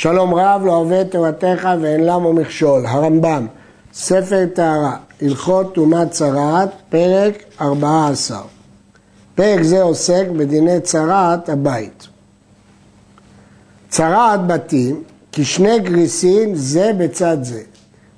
שלום 0.00 0.34
רב 0.34 0.62
לא 0.64 0.72
אוהב 0.72 1.02
תורתך 1.02 1.68
ואין 1.80 2.04
למו 2.04 2.32
מכשול. 2.32 2.86
הרמב"ם, 2.86 3.46
ספר 3.92 4.46
טהרה, 4.54 4.96
הלכות 5.22 5.74
טומאת 5.74 6.10
צרעת, 6.10 6.70
פרק 6.88 7.34
14. 7.60 8.40
פרק 9.34 9.62
זה 9.62 9.82
עוסק 9.82 10.24
בדיני 10.36 10.80
צרעת 10.80 11.48
הבית. 11.48 12.08
צרעת 13.88 14.46
בתים, 14.46 15.02
כשני 15.32 15.78
גריסים 15.78 16.54
זה 16.54 16.92
בצד 16.98 17.36
זה. 17.42 17.62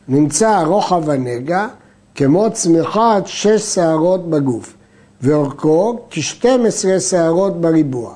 נמצא 0.09 0.63
רוחב 0.67 1.11
הנגע 1.11 1.67
כמו 2.15 2.51
צמיחת 2.53 3.27
שש 3.27 3.75
שערות 3.75 4.31
בגוף, 4.31 4.75
ואורכו 5.23 5.99
כ-12 6.11 7.01
שערות 7.01 7.61
בריבוע. 7.61 8.15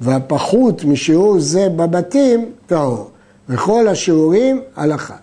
והפחות 0.00 0.84
משיעור 0.84 1.40
זה 1.40 1.68
בבתים 1.76 2.50
טהור, 2.66 3.10
וכל 3.48 3.88
השיעורים 3.88 4.60
הלכה. 4.76 5.16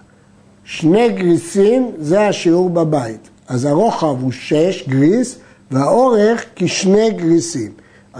שני 0.63 1.09
גריסים 1.09 1.91
זה 1.99 2.27
השיעור 2.27 2.69
בבית, 2.69 3.29
אז 3.47 3.65
הרוחב 3.65 4.21
הוא 4.21 4.31
שש 4.31 4.83
גריס 4.87 5.39
והאורך 5.71 6.45
כשני 6.55 7.11
גריסים. 7.11 7.71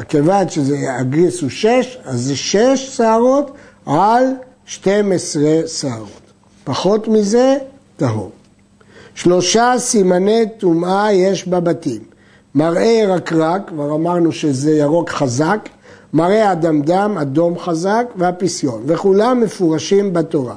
כיוון 0.09 0.49
שהגריס 0.49 1.41
הוא 1.41 1.49
שש, 1.49 1.97
אז 2.05 2.21
זה 2.21 2.35
שש 2.35 2.97
שערות 2.97 3.51
על 3.85 4.23
12 4.65 5.43
שערות. 5.67 6.21
פחות 6.63 7.07
מזה, 7.07 7.57
טהור. 7.97 8.31
שלושה 9.15 9.73
סימני 9.77 10.43
טומאה 10.57 11.13
יש 11.13 11.47
בבתים. 11.47 12.01
מראה 12.55 12.83
ירקרק, 12.83 13.61
כבר 13.67 13.95
אמרנו 13.95 14.31
שזה 14.31 14.71
ירוק 14.71 15.09
חזק, 15.09 15.69
מראה 16.13 16.51
אדמדם, 16.51 17.17
אדום 17.21 17.59
חזק, 17.59 18.05
והפסיון, 18.15 18.83
וכולם 18.85 19.41
מפורשים 19.41 20.13
בתורה. 20.13 20.55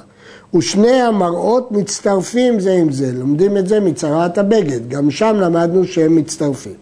ושני 0.55 1.03
המראות 1.03 1.73
מצטרפים 1.73 2.61
זה 2.61 2.73
עם 2.73 2.93
זה, 2.93 3.13
לומדים 3.13 3.57
את 3.57 3.69
זה 3.69 3.80
מצרת 3.80 4.39
הבגד, 4.39 4.89
גם 4.89 5.11
שם 5.11 5.37
למדנו 5.41 5.85
שהם 5.85 6.16
מצטרפים. 6.16 6.74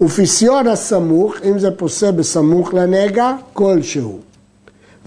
ופסיון 0.00 0.66
הסמוך, 0.66 1.34
אם 1.44 1.58
זה 1.58 1.70
פוסה 1.70 2.12
בסמוך 2.12 2.74
לנגע, 2.74 3.32
כלשהו. 3.52 4.18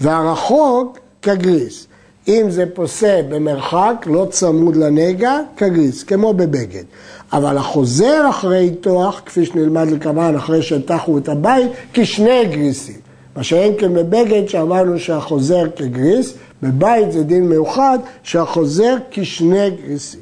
והרחוק 0.00 0.98
כגריס. 1.22 1.85
אם 2.28 2.46
זה 2.50 2.64
פוסה 2.74 3.20
במרחק, 3.28 4.06
לא 4.06 4.26
צמוד 4.30 4.76
לנגע, 4.76 5.38
כגריס, 5.56 6.02
כמו 6.02 6.34
בבגד. 6.34 6.84
אבל 7.32 7.58
החוזר 7.58 8.26
אחרי 8.30 8.70
תוח, 8.80 9.22
כפי 9.26 9.46
שנלמד 9.46 9.90
לכמובן 9.90 10.34
אחרי 10.36 10.62
שטחו 10.62 11.18
את 11.18 11.28
הבית, 11.28 11.70
כשני 11.92 12.44
גריסים. 12.44 13.00
מה 13.36 13.42
שאין 13.42 13.72
כן 13.78 13.94
בבגד, 13.94 14.48
שאמרנו 14.48 14.98
שהחוזר 14.98 15.70
כגריס, 15.76 16.34
בבית 16.62 17.12
זה 17.12 17.22
דין 17.22 17.48
מיוחד, 17.48 17.98
שהחוזר 18.22 18.96
כשני 19.10 19.70
גריסים. 19.70 20.20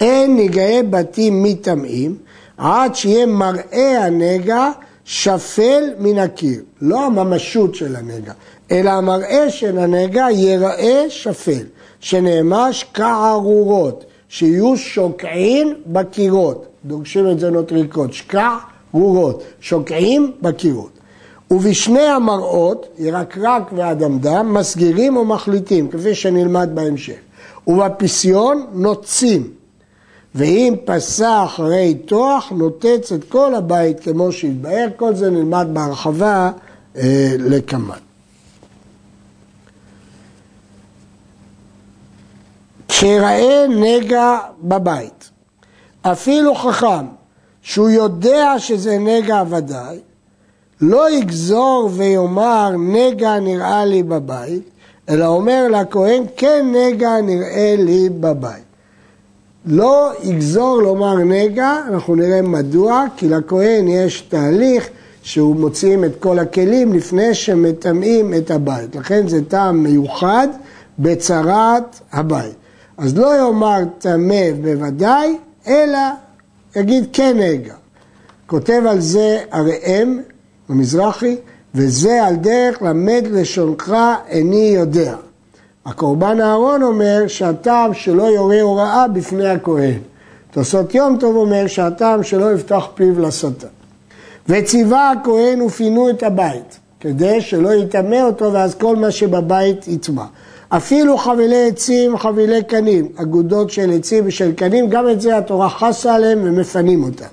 אין 0.00 0.36
נגעי 0.36 0.82
בתים 0.82 1.42
מטמאים, 1.42 2.16
עד 2.56 2.94
שיהיה 2.94 3.26
מראה 3.26 4.04
הנגע 4.04 4.70
שפל 5.06 5.84
מן 5.98 6.18
הקיר. 6.18 6.62
לא 6.80 7.06
הממשות 7.06 7.74
של 7.74 7.96
הנגע, 7.96 8.32
אלא 8.70 8.90
המראה 8.90 9.50
של 9.50 9.78
הנגע 9.78 10.26
ייראה 10.30 11.04
שפל, 11.08 11.64
שנאמר 12.00 12.72
שקערורות. 12.72 14.04
שיהיו 14.28 14.76
שוקעים 14.76 15.74
בקירות, 15.86 16.66
דורשים 16.84 17.30
את 17.30 17.40
זה 17.40 17.50
נוטריקות, 17.50 18.12
שקע 18.12 18.56
רורות, 18.92 19.42
שוקעים 19.60 20.32
בקירות. 20.42 20.90
ובשני 21.50 22.06
המראות, 22.06 22.86
ירקרק 22.98 23.62
ואדמדם, 23.76 24.54
מסגירים 24.54 25.16
או 25.16 25.24
מחליטים, 25.24 25.88
כפי 25.88 26.14
שנלמד 26.14 26.70
בהמשך. 26.74 27.16
ובפסיון 27.66 28.66
נוצים, 28.72 29.50
ואם 30.36 30.74
פסע 30.84 31.44
אחרי 31.44 31.94
תוח, 31.94 32.52
נוטץ 32.56 33.12
את 33.12 33.24
כל 33.28 33.54
הבית 33.54 34.00
כמו 34.00 34.32
שהתבהר, 34.32 34.88
כל 34.96 35.14
זה 35.14 35.30
נלמד 35.30 35.66
בהרחבה 35.72 36.50
אה, 36.96 37.34
לקמאן. 37.38 37.98
שיראה 42.90 43.66
נגע 43.68 44.38
בבית. 44.62 45.30
אפילו 46.02 46.54
חכם 46.54 47.06
שהוא 47.62 47.88
יודע 47.88 48.58
שזה 48.58 48.98
נגע 48.98 49.42
ודאי, 49.50 49.98
לא 50.80 51.10
יגזור 51.10 51.90
ויאמר 51.92 52.70
נגע 52.78 53.38
נראה 53.38 53.84
לי 53.84 54.02
בבית, 54.02 54.62
אלא 55.08 55.26
אומר 55.26 55.68
לכהן 55.70 56.22
כן 56.36 56.72
נגע 56.72 57.20
נראה 57.20 57.74
לי 57.78 58.08
בבית. 58.08 58.65
לא 59.66 60.12
יגזור 60.22 60.82
לומר 60.82 61.14
נגע, 61.14 61.80
אנחנו 61.88 62.14
נראה 62.14 62.42
מדוע, 62.42 63.04
כי 63.16 63.28
לכהן 63.28 63.88
יש 63.88 64.20
תהליך 64.20 64.88
שהוא 65.22 65.56
מוציאים 65.56 66.04
את 66.04 66.12
כל 66.20 66.38
הכלים 66.38 66.92
לפני 66.92 67.34
שמטמאים 67.34 68.34
את 68.34 68.50
הבית. 68.50 68.96
לכן 68.96 69.28
זה 69.28 69.44
טעם 69.44 69.82
מיוחד 69.82 70.48
בצרת 70.98 72.00
הבית. 72.12 72.54
אז 72.98 73.18
לא 73.18 73.36
יאמר 73.38 73.78
טמא 73.98 74.52
בוודאי, 74.62 75.36
אלא 75.66 75.98
יגיד 76.76 77.04
כן 77.12 77.36
נגע. 77.38 77.74
כותב 78.46 78.82
על 78.88 79.00
זה 79.00 79.38
הראם, 79.50 80.20
המזרחי, 80.68 81.36
וזה 81.74 82.24
על 82.24 82.36
דרך 82.36 82.82
למד 82.82 83.24
לשונך 83.30 83.96
איני 84.28 84.72
יודע. 84.74 85.16
הקורבן 85.86 86.40
אהרון 86.40 86.82
אומר 86.82 87.24
שהטעם 87.26 87.94
שלא 87.94 88.22
יורה 88.22 88.60
הוראה 88.60 89.08
בפני 89.08 89.48
הכהן. 89.48 89.98
תוספות 90.50 90.94
יום 90.94 91.16
טוב 91.20 91.36
אומר 91.36 91.66
שהטעם 91.66 92.22
שלא 92.22 92.52
יפתח 92.52 92.86
פיו 92.94 93.20
לשטן. 93.20 93.66
וציווה 94.48 95.10
הכהן 95.10 95.62
ופינו 95.62 96.10
את 96.10 96.22
הבית, 96.22 96.78
כדי 97.00 97.40
שלא 97.40 97.74
יטמא 97.74 98.22
אותו 98.22 98.52
ואז 98.52 98.74
כל 98.74 98.96
מה 98.96 99.10
שבבית 99.10 99.88
יטמע. 99.88 100.24
אפילו 100.68 101.18
חבילי 101.18 101.68
עצים, 101.68 102.18
חבילי 102.18 102.62
קנים, 102.62 103.08
אגודות 103.16 103.70
של 103.70 103.90
עצים 103.90 104.24
ושל 104.26 104.52
קנים, 104.52 104.88
גם 104.88 105.08
את 105.08 105.20
זה 105.20 105.38
התורה 105.38 105.68
חסה 105.68 106.14
עליהם 106.14 106.38
ומפנים 106.42 107.04
אותם. 107.04 107.24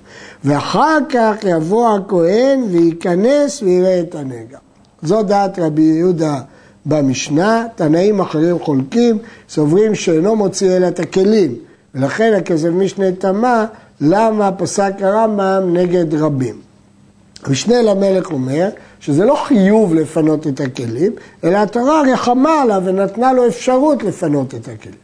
ואחר 0.43 0.97
כך 1.09 1.35
יבוא 1.43 1.95
הכהן 1.95 2.63
וייכנס 2.71 3.61
ויראה 3.61 3.99
את 3.99 4.15
הנגע. 4.15 4.57
זו 5.01 5.23
דעת 5.23 5.59
רבי 5.59 5.81
יהודה 5.81 6.39
במשנה, 6.85 7.65
תנאים 7.75 8.19
אחרים 8.19 8.59
חולקים, 8.59 9.17
סוברים 9.49 9.95
שאינו 9.95 10.35
מוציא 10.35 10.77
אלא 10.77 10.87
את 10.87 10.99
הכלים, 10.99 11.55
ולכן 11.95 12.33
הכסף 12.37 12.69
משנה 12.69 13.11
תמה, 13.11 13.65
למה 14.01 14.51
פסק 14.51 14.93
הרמב"ם 15.01 15.73
נגד 15.73 16.13
רבים. 16.13 16.55
המשנה 17.43 17.81
למלך 17.81 18.31
אומר 18.31 18.69
שזה 18.99 19.25
לא 19.25 19.35
חיוב 19.35 19.93
לפנות 19.93 20.47
את 20.47 20.59
הכלים, 20.59 21.11
אלא 21.43 21.57
התורה 21.57 22.01
רחמה 22.01 22.61
עליו 22.61 22.81
ונתנה 22.85 23.33
לו 23.33 23.47
אפשרות 23.47 24.03
לפנות 24.03 24.55
את 24.55 24.67
הכלים. 24.67 24.95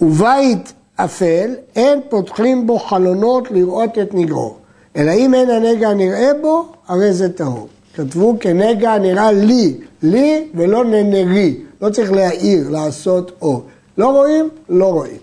ובית 0.00 0.72
אפל, 0.96 1.54
אין 1.76 2.00
פותחים 2.08 2.66
בו 2.66 2.78
חלונות 2.78 3.50
לראות 3.50 3.98
את 3.98 4.14
נגרו, 4.14 4.54
אלא 4.96 5.10
אם 5.10 5.34
אין 5.34 5.50
הנגע 5.50 5.94
נראה 5.94 6.30
בו, 6.40 6.66
הרי 6.88 7.12
זה 7.12 7.32
טהור. 7.32 7.68
כתבו 7.94 8.36
כנגע 8.40 8.98
נראה 8.98 9.32
לי, 9.32 9.76
לי 10.02 10.44
ולא 10.54 10.84
ננרי, 10.84 11.56
לא 11.82 11.90
צריך 11.90 12.12
להעיר, 12.12 12.70
לעשות 12.70 13.32
או. 13.42 13.62
לא 13.98 14.08
רואים? 14.16 14.48
לא 14.68 14.92
רואים. 14.92 15.16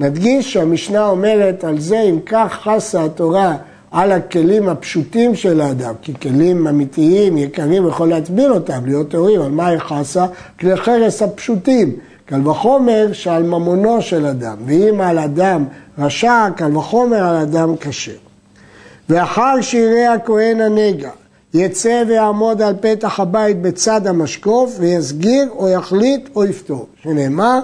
נדגיש 0.00 0.52
שהמשנה 0.52 1.08
אומרת 1.08 1.64
על 1.64 1.80
זה, 1.80 2.00
אם 2.00 2.18
כך 2.26 2.60
חסה 2.62 3.04
התורה 3.04 3.56
על 3.90 4.12
הכלים 4.12 4.68
הפשוטים 4.68 5.34
של 5.34 5.60
האדם, 5.60 5.94
כי 6.02 6.14
כלים 6.14 6.66
אמיתיים, 6.66 7.38
יקרים, 7.38 7.88
יכול 7.88 8.08
להטביל 8.08 8.52
אותם, 8.52 8.86
להיות 8.86 9.10
טהורים, 9.10 9.42
על 9.42 9.50
מה 9.50 9.72
יכעסה? 9.72 10.26
כלי 10.60 10.76
חרס 10.76 11.22
הפשוטים. 11.22 11.96
קל 12.26 12.48
וחומר 12.48 13.12
שעל 13.12 13.42
ממונו 13.42 14.02
של 14.02 14.26
אדם, 14.26 14.56
ואם 14.66 15.00
על 15.00 15.18
אדם 15.18 15.64
רשע, 15.98 16.46
קל 16.56 16.76
וחומר 16.76 17.24
על 17.24 17.36
אדם 17.36 17.76
כשר. 17.80 18.12
ואחר 19.08 19.60
שיראה 19.60 20.12
הכהן 20.12 20.60
הנגע, 20.60 21.10
יצא 21.56 22.02
ויעמוד 22.08 22.62
על 22.62 22.74
פתח 22.80 23.20
הבית 23.20 23.62
בצד 23.62 24.06
המשקוף, 24.06 24.76
ויסגיר 24.78 25.48
או 25.56 25.68
יחליט 25.68 26.28
או 26.36 26.44
יפתור. 26.44 26.86
שנאמר, 27.02 27.58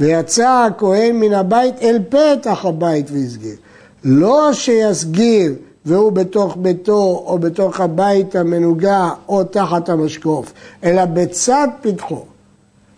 ויצא 0.00 0.66
הכהן 0.66 1.20
מן 1.20 1.32
הבית 1.32 1.74
אל 1.82 1.98
פתח 2.08 2.64
הבית 2.64 3.10
ויסגיר. 3.10 3.56
לא 4.04 4.52
שיסגיר 4.52 5.54
והוא 5.84 6.12
בתוך 6.12 6.56
ביתו 6.60 7.24
או 7.26 7.38
בתוך 7.38 7.80
הבית 7.80 8.36
המנוגע 8.36 9.08
או 9.28 9.44
תחת 9.44 9.88
המשקוף, 9.88 10.52
אלא 10.84 11.04
בצד 11.04 11.68
פתחו. 11.80 12.24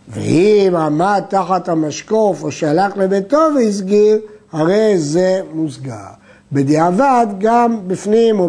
ואם 0.08 0.76
עמד 0.76 1.22
תחת 1.28 1.68
המשקוף 1.68 2.42
או 2.42 2.52
שהלך 2.52 2.96
לביתו 2.96 3.48
והסגיר, 3.56 4.18
הרי 4.52 4.98
זה 4.98 5.40
מוסגר. 5.54 6.19
בדיעבד 6.52 7.26
גם 7.38 7.78
בפנים 7.86 8.40
או 8.40 8.48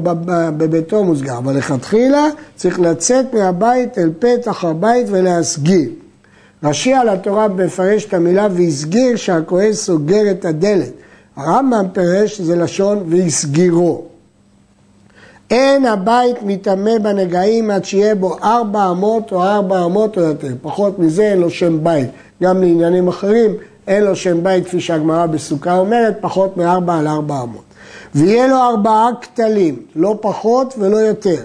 בביתו 0.58 1.04
מוסגר, 1.04 1.38
אבל 1.38 1.58
לכתחילה 1.58 2.28
צריך 2.56 2.80
לצאת 2.80 3.34
מהבית 3.34 3.98
אל 3.98 4.10
פתח 4.20 4.64
הבית 4.66 5.08
ולהסגיר. 5.10 5.90
רש"י 6.64 6.94
על 6.94 7.10
התורה 7.10 7.48
מפרש 7.48 8.06
את 8.06 8.14
המילה 8.14 8.48
והסגיר 8.52 9.16
שהכהן 9.16 9.74
סוגר 9.74 10.32
את 10.32 10.46
הדלת. 10.46 10.92
הרמב"ם 11.36 11.86
פירש 11.94 12.38
שזה 12.38 12.56
לשון 12.56 13.04
והסגירו. 13.08 14.04
אין 15.50 15.86
הבית 15.86 16.36
מטמא 16.44 16.98
בנגעים 16.98 17.72
עד 17.72 17.86
שיהיה 17.86 18.16
בו 18.16 18.38
ארבע 18.44 18.90
אמות 18.92 19.32
או 19.32 19.44
ארבע 19.44 19.86
אמות 19.86 20.18
או 20.18 20.24
יותר. 20.24 20.54
פחות 20.62 21.00
מזה 21.00 21.24
אין 21.24 21.38
לו 21.38 21.50
שם 21.50 21.84
בית. 21.84 22.10
גם 22.44 22.62
לעניינים 22.62 23.08
אחרים 23.08 23.52
אין 23.88 24.04
לו 24.04 24.16
שם 24.16 24.44
בית 24.44 24.66
כפי 24.66 24.80
שהגמרא 24.80 25.26
בסוכה 25.26 25.78
אומרת, 25.78 26.18
פחות 26.22 26.58
מארבע 26.58 26.96
על 26.96 27.08
ארבע 27.08 27.42
אמות. 27.44 27.71
ויהיה 28.16 28.48
לו 28.48 28.58
ארבעה 28.58 29.10
כתלים, 29.22 29.76
לא 29.96 30.18
פחות 30.22 30.74
ולא 30.78 30.98
יותר. 30.98 31.44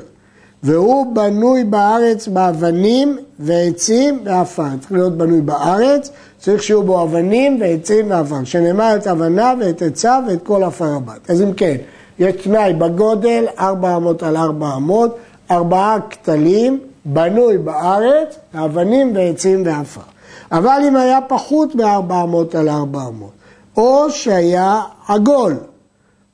והוא 0.63 1.15
בנוי 1.15 1.65
בארץ 1.65 2.29
באבנים 2.29 3.19
ועצים 3.39 4.21
ועפר. 4.25 4.69
צריך 4.81 4.93
להיות 4.93 5.19
בנוי 5.19 5.41
בארץ, 5.41 6.11
צריך 6.39 6.63
שיהיו 6.63 6.83
בו 6.83 7.03
אבנים 7.03 7.61
ועצים 7.61 8.11
ועפר. 8.11 8.45
שנאמר 8.45 8.97
את 8.97 9.07
אבנה 9.07 9.53
ואת 9.61 9.83
עצה 9.83 10.19
ואת 10.29 10.43
כל 10.43 10.65
עפר 10.65 10.95
הבת. 10.97 11.31
אז 11.31 11.43
אם 11.43 11.53
כן, 11.53 11.77
יש 12.19 12.35
תנאי 12.43 12.73
בגודל, 12.73 13.45
ארבע 13.59 13.97
אמות 13.97 14.23
על 14.23 14.37
ארבע 14.37 14.77
אמות, 14.77 15.17
ארבעה 15.51 15.99
כתלים, 16.11 16.79
בנוי 17.05 17.59
בארץ, 17.59 18.37
אבנים 18.55 19.17
ועצים 19.17 19.63
ועפר. 19.67 20.01
אבל 20.53 20.81
אם 20.89 20.97
היה 20.97 21.19
פחות 21.29 21.75
מארבע 21.75 22.23
אמות 22.23 22.55
על 22.55 22.69
ארבע 22.69 23.01
אמות, 23.09 23.31
או 23.77 24.11
שהיה 24.11 24.81
עגול, 25.09 25.55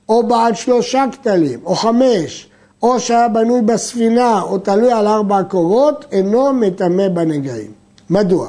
או 0.09 0.23
בעד 0.23 0.57
שלושה 0.57 1.05
כתלים, 1.13 1.59
או 1.65 1.75
חמש, 1.75 2.49
או 2.83 3.01
שהיה 3.01 3.29
בנוי 3.29 3.63
בספינה, 3.63 4.43
או 4.43 4.59
תלוי 4.59 4.93
על 4.93 5.07
ארבע 5.07 5.43
קורות, 5.43 6.05
אינו 6.13 6.53
מטמא 6.53 7.09
בנגעים. 7.09 7.71
מדוע? 8.11 8.49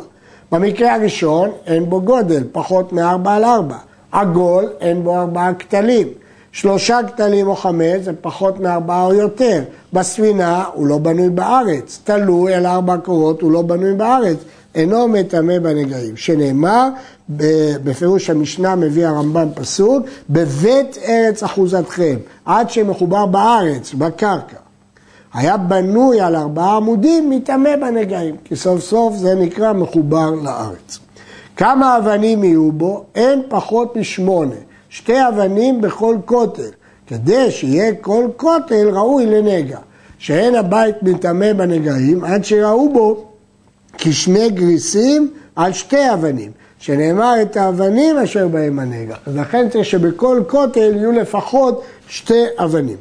במקרה 0.52 0.96
הראשון 0.96 1.50
אין 1.66 1.90
בו 1.90 2.02
גודל, 2.02 2.44
פחות 2.52 2.94
מארבע 2.94 3.34
על 3.34 3.44
ארבע. 3.44 3.78
עגול, 4.12 4.70
אין 4.80 5.04
בו 5.04 5.16
ארבעה 5.16 5.54
כתלים. 5.54 6.08
שלושה 6.52 7.00
כתלים 7.08 7.48
או 7.48 7.56
חמש 7.56 8.02
זה 8.02 8.12
פחות 8.22 8.60
מארבעה 8.60 9.06
או 9.06 9.14
יותר. 9.14 9.62
בספינה 9.94 10.64
הוא 10.74 10.88
לא 10.88 10.98
בנוי 10.98 11.30
בארץ. 11.30 12.00
תלוי 12.04 12.54
על 12.54 12.66
ארבע 12.66 12.98
קורות, 12.98 13.42
הוא 13.42 13.52
לא 13.52 13.62
בנוי 13.62 13.94
בארץ. 13.94 14.38
אינו 14.76 15.08
מטמא 15.08 15.60
בנגעים. 15.60 16.18
שנאמר, 16.18 16.90
בפירוש 17.84 18.30
המשנה 18.30 18.76
מביא 18.76 19.08
הרמב"ם 19.08 19.48
פסוק, 19.56 20.06
בבית 20.30 20.98
ארץ 21.08 21.44
אחוזתכם, 21.44 22.16
עד 22.46 22.70
שמחובר 22.70 23.26
בארץ, 23.26 23.94
בקרקע. 23.94 24.58
היה 25.34 25.58
בנוי 25.58 26.22
על 26.22 26.36
ארבעה 26.36 26.76
עמודים, 26.76 27.30
מטמא 27.30 27.76
בנגעים, 27.76 28.36
כי 28.44 28.56
סוף 28.56 28.82
סוף 28.82 29.16
זה 29.16 29.36
נקרא 29.36 29.74
מחובר 29.74 30.32
לארץ. 30.32 31.00
כמה 31.58 31.98
אבנים 31.98 32.44
יהיו 32.44 32.72
בו? 32.72 33.06
אין 33.16 33.42
פחות 33.50 33.96
משמונה. 33.96 34.56
שתי 34.90 35.28
אבנים 35.28 35.82
בכל 35.82 36.18
כותל. 36.26 36.70
כדי 37.08 37.52
שיהיה 37.52 37.96
כל 38.02 38.28
כותל 38.38 38.90
ראוי 38.90 39.26
לנגע. 39.26 39.80
שאין 40.18 40.56
הבית 40.56 40.96
מטמא 41.04 41.54
בנגעים 41.54 42.24
עד 42.24 42.46
שראו 42.46 42.94
בו 42.94 43.26
כשני 43.98 44.50
גריסים 44.50 45.32
על 45.56 45.74
שתי 45.74 46.14
אבנים, 46.14 46.52
שנאמר 46.84 47.34
את 47.42 47.58
האבנים 47.58 48.18
אשר 48.18 48.48
בהם 48.48 48.80
הנגע. 48.80 49.16
אז 49.26 49.36
לכן 49.36 49.70
צריך 49.70 49.86
שבכל 49.86 50.44
כותל 50.48 50.94
יהיו 50.96 51.12
לפחות 51.12 51.84
שתי 52.08 52.44
אבנים. 52.58 52.98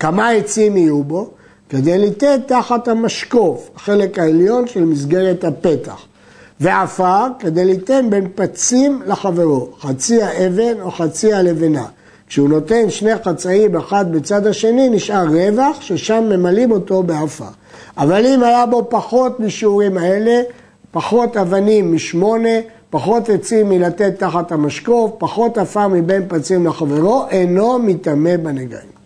כמה 0.00 0.30
עצים 0.30 0.76
יהיו 0.76 1.04
בו? 1.04 1.30
כדי 1.68 1.98
ליתן 1.98 2.36
תחת 2.46 2.88
המשקוף, 2.88 3.70
החלק 3.76 4.18
העליון 4.18 4.66
של 4.66 4.84
מסגרת 4.84 5.44
הפתח. 5.44 6.06
ועפר 6.60 7.26
כדי 7.38 7.64
ליתן 7.64 8.10
בין 8.10 8.28
פצים 8.34 9.02
לחברו, 9.06 9.68
חצי 9.80 10.22
האבן 10.22 10.80
או 10.80 10.90
חצי 10.90 11.32
הלבנה. 11.32 11.84
כשהוא 12.28 12.48
נותן 12.48 12.90
שני 12.90 13.12
חצאים 13.24 13.76
אחד 13.76 14.12
בצד 14.12 14.46
השני, 14.46 14.88
נשאר 14.88 15.26
רווח 15.26 15.80
ששם 15.80 16.24
ממלאים 16.28 16.70
אותו 16.70 17.02
בעפר. 17.02 17.50
אבל 17.96 18.26
אם 18.26 18.42
היה 18.42 18.66
בו 18.66 18.86
פחות 18.90 19.40
משיעורים 19.40 19.98
האלה, 19.98 20.42
פחות 20.90 21.36
אבנים 21.36 21.94
משמונה, 21.94 22.48
פחות 22.90 23.28
עצים 23.28 23.68
מלתת 23.68 24.18
תחת 24.18 24.52
המשקוף, 24.52 25.12
פחות 25.18 25.58
עפר 25.58 25.88
מבין 25.88 26.22
פצים 26.28 26.66
לחברו, 26.66 27.24
אינו 27.30 27.78
מטמא 27.78 28.36
בנגעים. 28.36 28.98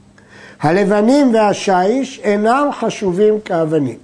הלבנים 0.60 1.34
והשיש 1.34 2.20
אינם 2.24 2.68
חשובים 2.72 3.40
כאבנים. 3.44 3.98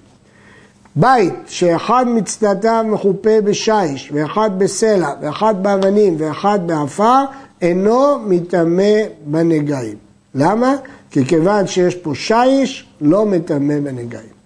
בית 0.96 1.34
שאחד 1.46 2.04
מצדדיו 2.08 2.84
מחופה 2.88 3.40
בשיש, 3.44 4.12
ואחד 4.12 4.50
בסלע, 4.58 5.08
ואחד 5.22 5.62
באבנים, 5.62 6.14
ואחד 6.18 6.58
בעפר, 6.66 7.24
אינו 7.62 8.18
מטמא 8.26 8.92
בנגעים. 9.24 9.96
למה? 10.34 10.74
כי 11.10 11.24
כיוון 11.24 11.66
שיש 11.66 11.94
פה 11.94 12.14
שיש, 12.14 12.86
לא 13.00 13.26
מטמא 13.26 13.80
בנגעים. 13.80 14.37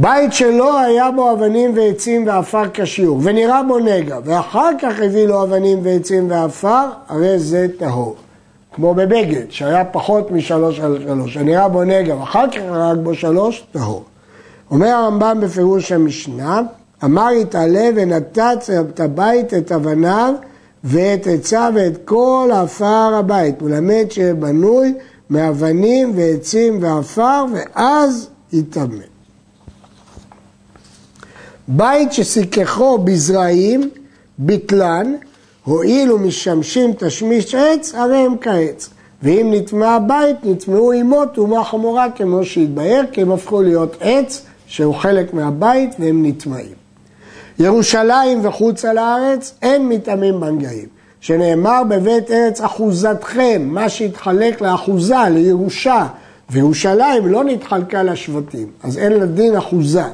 בית 0.00 0.32
שלא 0.32 0.80
היה 0.80 1.10
בו 1.10 1.32
אבנים 1.32 1.72
ועצים 1.76 2.26
ועפר 2.26 2.62
כשיעור, 2.74 3.20
ונראה 3.22 3.62
בו 3.62 3.78
נגע, 3.78 4.18
ואחר 4.24 4.70
כך 4.82 5.00
הביא 5.00 5.26
לו 5.26 5.42
אבנים 5.42 5.78
ועצים 5.82 6.30
ועפר, 6.30 6.86
הרי 7.08 7.38
זה 7.38 7.66
טהור. 7.78 8.16
כמו 8.74 8.94
בבגד, 8.94 9.50
שהיה 9.50 9.84
פחות 9.84 10.30
משלוש 10.30 10.80
על 10.80 10.98
שלוש, 11.02 11.34
שנראה 11.34 11.68
בו 11.68 11.84
נגע, 11.84 12.16
ואחר 12.16 12.50
כך 12.50 12.60
רק 12.70 12.96
בו 13.02 13.14
שלוש, 13.14 13.66
טהור. 13.72 14.04
אומר 14.70 14.88
הרמב"ם 14.88 15.38
בפירוש 15.40 15.92
המשנה, 15.92 16.62
אמר 17.04 17.28
יתעלה 17.32 17.90
ונתץ 17.94 18.70
את 18.70 19.00
הבית 19.00 19.54
את 19.54 19.72
אבניו 19.72 20.34
ואת 20.84 21.26
עצה 21.26 21.68
ואת 21.74 21.98
כל 22.04 22.50
עפר 22.54 23.14
הבית, 23.18 23.62
מלמד 23.62 24.06
שבנוי 24.10 24.94
מאבנים 25.30 26.12
ועצים 26.16 26.78
ועפר, 26.82 27.44
ואז 27.52 28.28
יטמא. 28.52 29.09
בית 31.72 32.12
שסיככו 32.12 32.98
בזרעים, 32.98 33.90
ביטלן, 34.38 35.14
הואילו 35.64 36.18
משמשים 36.18 36.92
תשמיש 36.98 37.54
עץ, 37.54 37.94
הרי 37.94 38.16
הם 38.16 38.34
כעץ. 38.40 38.90
ואם 39.22 39.50
נטמע 39.54 39.88
הבית, 39.88 40.36
נטמעו 40.44 40.92
עמו 40.92 41.26
טומאה 41.26 41.64
חמורה 41.64 42.06
כמו 42.10 42.44
שהתבהר, 42.44 43.02
כי 43.12 43.22
הם 43.22 43.32
הפכו 43.32 43.62
להיות 43.62 43.96
עץ 44.00 44.46
שהוא 44.66 44.94
חלק 44.94 45.34
מהבית 45.34 45.96
והם 45.98 46.26
נטמעים. 46.26 46.74
ירושלים 47.58 48.46
וחוצה 48.46 48.92
לארץ 48.92 49.54
אין 49.62 49.88
מטעמים 49.88 50.40
בנגעים, 50.40 50.88
שנאמר 51.20 51.82
בבית 51.88 52.30
ארץ 52.30 52.60
אחוזתכם, 52.60 53.62
מה 53.64 53.88
שהתחלק 53.88 54.60
לאחוזה, 54.60 55.28
לירושה, 55.30 56.06
וירושלים 56.50 57.26
לא 57.26 57.44
נתחלקה 57.44 58.02
לשבטים, 58.02 58.66
אז 58.82 58.98
אין 58.98 59.12
לה 59.12 59.26
דין 59.26 59.56
אחוזה. 59.56 60.04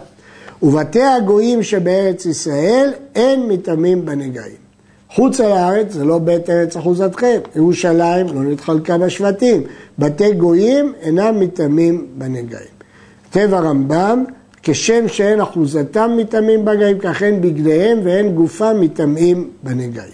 ובתי 0.62 1.02
הגויים 1.02 1.62
שבארץ 1.62 2.26
ישראל 2.26 2.92
אין 3.14 3.48
מטעמים 3.48 4.04
בנגעים. 4.04 4.66
חוצה 5.10 5.48
לארץ 5.48 5.92
זה 5.92 6.04
לא 6.04 6.18
בית 6.18 6.50
ארץ 6.50 6.76
אחוזתכם, 6.76 7.38
ירושלים 7.56 8.26
לא 8.26 8.42
נתחלקה 8.42 8.98
בשבטים, 8.98 9.62
בתי 9.98 10.32
גויים 10.32 10.92
אינם 11.00 11.40
מטעמים 11.40 12.06
בנגעים. 12.18 12.76
כותב 13.24 13.54
הרמב"ם, 13.54 14.24
כשם 14.62 15.08
שאין 15.08 15.40
אחוזתם 15.40 16.10
מטמאים 16.16 16.64
בנגעים, 16.64 16.98
כך 16.98 17.22
אין 17.22 17.40
בגדיהם 17.40 17.98
ואין 18.04 18.34
גופם 18.34 18.76
מטמאים 18.80 19.50
בנגעים. 19.62 20.12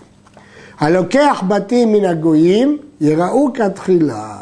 הלוקח 0.79 1.43
בתים 1.49 1.93
מן 1.93 2.05
הגויים, 2.05 2.79
יראו 3.01 3.53
כתחילה. 3.55 4.37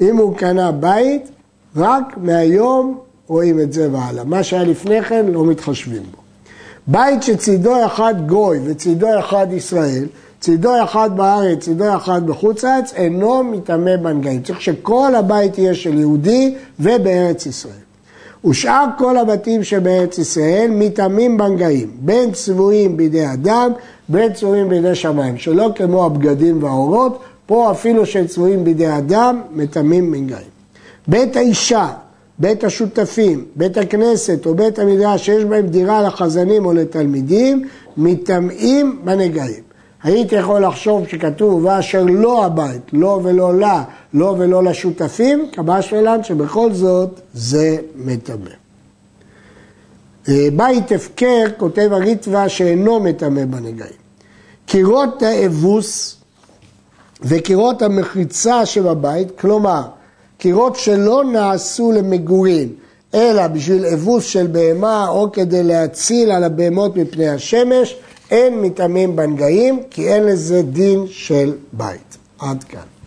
אם 0.00 0.16
הוא 0.16 0.36
קנה 0.36 0.72
בית, 0.72 1.28
רק 1.76 2.16
מהיום 2.16 2.98
רואים 3.28 3.60
את 3.60 3.72
זה 3.72 3.88
והלאה. 3.92 4.24
מה 4.24 4.42
שהיה 4.42 4.64
לפני 4.64 5.02
כן, 5.02 5.26
לא 5.26 5.44
מתחשבים 5.44 6.02
בו. 6.02 6.18
בית 6.86 7.22
שצידו 7.22 7.86
אחד 7.86 8.14
גוי 8.26 8.60
וצידו 8.64 9.18
אחד 9.18 9.46
ישראל, 9.52 10.06
צידו 10.40 10.84
אחד 10.84 11.16
בארץ, 11.16 11.64
צידו 11.64 11.96
אחד 11.96 12.26
בחוץ 12.26 12.64
לארץ, 12.64 12.92
אינו 12.94 13.44
מטמא 13.44 13.96
בנגעים. 13.96 14.42
צריך 14.42 14.60
שכל 14.60 15.14
הבית 15.14 15.58
יהיה 15.58 15.74
של 15.74 15.98
יהודי 15.98 16.54
ובארץ 16.80 17.46
ישראל. 17.46 17.72
ושאר 18.44 18.84
כל 18.98 19.16
הבתים 19.16 19.64
שבארץ 19.64 20.18
ישראל 20.18 20.66
מטמאים 20.70 21.36
בנגעים, 21.36 21.90
בין 22.00 22.32
צבועים 22.32 22.96
בידי 22.96 23.26
אדם, 23.32 23.70
בין 24.08 24.32
צבועים 24.32 24.68
בידי 24.68 24.94
שמיים, 24.94 25.38
שלא 25.38 25.70
כמו 25.74 26.04
הבגדים 26.04 26.62
והאורות, 26.62 27.18
פה 27.46 27.70
אפילו 27.70 28.06
שצבועים 28.06 28.64
בידי 28.64 28.96
אדם, 28.98 29.40
מטמאים 29.52 30.12
בנגעים. 30.12 30.48
בית 31.08 31.36
האישה, 31.36 31.88
בית 32.38 32.64
השותפים, 32.64 33.44
בית 33.56 33.76
הכנסת 33.76 34.46
או 34.46 34.54
בית 34.54 34.78
המדרש 34.78 35.26
שיש 35.26 35.44
בהם 35.44 35.66
דירה 35.66 36.02
לחזנים 36.02 36.66
או 36.66 36.72
לתלמידים, 36.72 37.68
מטמאים 37.96 39.00
בנגעים. 39.04 39.62
הייתי 40.02 40.34
יכול 40.34 40.64
לחשוב 40.64 41.08
שכתוב 41.08 41.64
ואשר 41.64 42.04
לא 42.04 42.44
הבית, 42.44 42.82
לא 42.92 43.20
ולא 43.22 43.58
לה, 43.58 43.84
לא 44.14 44.34
ולא 44.38 44.64
לשותפים, 44.64 45.48
קבע 45.52 45.82
שלן 45.82 46.22
שבכל 46.22 46.72
זאת 46.72 47.20
זה 47.34 47.76
מטמא. 47.96 48.50
אה, 50.28 50.48
בית 50.56 50.92
הפקר, 50.92 51.44
כותב 51.56 51.88
הריטווה, 51.92 52.48
שאינו 52.48 53.00
מטמא 53.00 53.44
בנגעים. 53.44 53.98
קירות 54.66 55.22
האבוס 55.22 56.16
וקירות 57.22 57.82
המחיצה 57.82 58.66
שבבית, 58.66 59.40
כלומר, 59.40 59.82
קירות 60.38 60.76
שלא 60.76 61.24
נעשו 61.24 61.92
למגורים, 61.92 62.72
אלא 63.14 63.46
בשביל 63.46 63.86
אבוס 63.86 64.24
של 64.24 64.46
בהמה 64.46 65.08
או 65.08 65.32
כדי 65.32 65.62
להציל 65.62 66.30
על 66.30 66.44
הבהמות 66.44 66.96
מפני 66.96 67.28
השמש, 67.28 67.96
אין 68.30 68.62
מטעמים 68.62 69.16
בנגעים, 69.16 69.82
כי 69.90 70.08
אין 70.08 70.22
לזה 70.24 70.62
דין 70.62 71.04
של 71.10 71.52
בית. 71.72 72.16
עד 72.38 72.64
כאן. 72.64 72.97